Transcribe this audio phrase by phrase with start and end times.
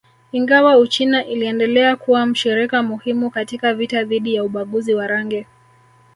[0.31, 5.45] Ingawa Uchina iliendelea kuwa mshirika muhimu katika vita dhidi ya ubaguzi wa rangi